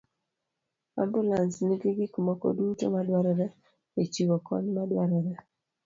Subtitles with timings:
[1.01, 3.47] ambulans nigi gik moko duto madwarore
[4.01, 5.33] e chiwo kony madwarore.